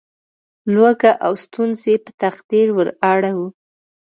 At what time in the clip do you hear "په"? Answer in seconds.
2.05-2.11